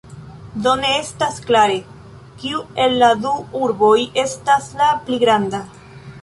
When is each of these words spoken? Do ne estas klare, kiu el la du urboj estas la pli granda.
Do 0.67 0.71
ne 0.77 0.93
estas 1.01 1.35
klare, 1.49 1.75
kiu 2.43 2.63
el 2.85 2.97
la 3.05 3.11
du 3.27 3.35
urboj 3.67 3.93
estas 4.23 4.71
la 4.81 4.89
pli 5.05 5.21
granda. 5.27 5.63